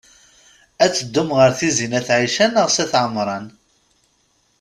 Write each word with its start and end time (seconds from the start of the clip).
Ad 0.83 0.91
teddum 0.93 1.29
ɣer 1.37 1.51
Tizi 1.59 1.87
n 1.87 1.97
at 1.99 2.09
Ɛica 2.17 2.45
neɣ 2.47 2.67
s 2.75 2.77
at 2.83 2.93
Ɛemṛan? 3.03 3.45